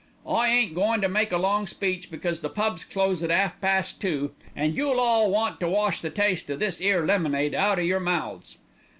[0.25, 4.01] "I ain't goin' to make a long speech, because the pubs close at 'alf past
[4.01, 7.83] two, an' you'll all want to wash the taste o' this 'ere lemonade out o'
[7.83, 8.57] your mouths."